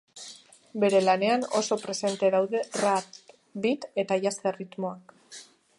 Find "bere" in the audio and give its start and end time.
0.83-1.01